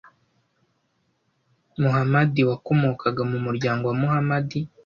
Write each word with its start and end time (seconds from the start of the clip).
Moḥammad 1.81 2.35
wakomokaga 2.49 3.21
mu 3.31 3.37
muryango 3.45 3.83
wa 3.89 3.95
Muhamadi 4.01 4.59